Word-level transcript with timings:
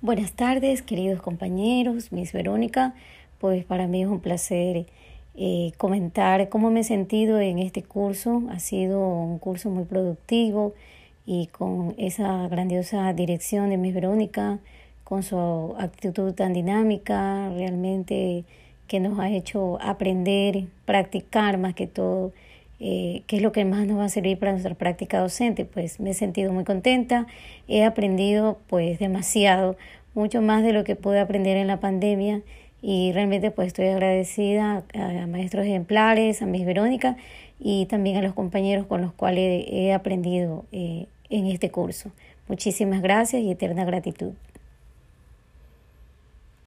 Buenas 0.00 0.30
tardes, 0.30 0.80
queridos 0.82 1.20
compañeros, 1.20 2.12
Miss 2.12 2.32
Verónica. 2.32 2.94
Pues 3.40 3.64
para 3.64 3.88
mí 3.88 4.00
es 4.00 4.08
un 4.08 4.20
placer 4.20 4.86
eh, 5.34 5.72
comentar 5.76 6.48
cómo 6.50 6.70
me 6.70 6.80
he 6.80 6.84
sentido 6.84 7.40
en 7.40 7.58
este 7.58 7.82
curso. 7.82 8.44
Ha 8.48 8.60
sido 8.60 9.00
un 9.00 9.40
curso 9.40 9.70
muy 9.70 9.86
productivo 9.86 10.72
y 11.26 11.48
con 11.48 11.96
esa 11.98 12.46
grandiosa 12.46 13.12
dirección 13.12 13.70
de 13.70 13.76
Miss 13.76 13.92
Verónica, 13.92 14.60
con 15.02 15.24
su 15.24 15.74
actitud 15.80 16.32
tan 16.32 16.52
dinámica, 16.52 17.50
realmente 17.50 18.44
que 18.86 19.00
nos 19.00 19.18
ha 19.18 19.28
hecho 19.30 19.82
aprender, 19.82 20.66
practicar 20.84 21.58
más 21.58 21.74
que 21.74 21.88
todo 21.88 22.32
eh, 22.80 23.22
qué 23.26 23.36
es 23.36 23.42
lo 23.42 23.52
que 23.52 23.64
más 23.64 23.86
nos 23.86 23.98
va 23.98 24.04
a 24.04 24.08
servir 24.08 24.38
para 24.38 24.52
nuestra 24.52 24.74
práctica 24.74 25.20
docente. 25.20 25.64
Pues 25.64 26.00
me 26.00 26.10
he 26.10 26.14
sentido 26.14 26.52
muy 26.52 26.64
contenta, 26.64 27.26
he 27.66 27.84
aprendido 27.84 28.58
pues 28.68 28.98
demasiado, 28.98 29.76
mucho 30.14 30.42
más 30.42 30.62
de 30.64 30.72
lo 30.72 30.84
que 30.84 30.96
pude 30.96 31.20
aprender 31.20 31.56
en 31.56 31.68
la 31.68 31.80
pandemia 31.80 32.42
y 32.82 33.12
realmente 33.12 33.50
pues 33.50 33.68
estoy 33.68 33.88
agradecida 33.88 34.84
a, 34.94 35.26
maestros 35.26 35.64
ejemplares, 35.64 36.42
a 36.42 36.46
Miss 36.46 36.64
Verónica 36.64 37.16
y 37.60 37.86
también 37.86 38.16
a 38.16 38.22
los 38.22 38.34
compañeros 38.34 38.86
con 38.86 39.00
los 39.00 39.12
cuales 39.12 39.64
he 39.68 39.92
aprendido 39.92 40.64
eh, 40.72 41.06
en 41.30 41.46
este 41.46 41.70
curso. 41.70 42.10
Muchísimas 42.48 43.02
gracias 43.02 43.42
y 43.42 43.50
eterna 43.50 43.84
gratitud. 43.84 44.32